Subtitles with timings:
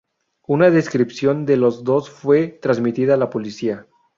[0.47, 3.85] Una descripción de los dos fue transmitida a la policía.